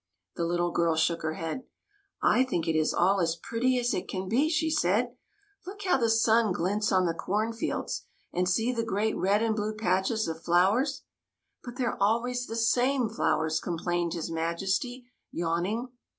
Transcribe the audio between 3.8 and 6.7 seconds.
it can be," she said.'' Look how the sun